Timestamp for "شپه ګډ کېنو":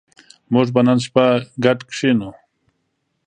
1.05-2.29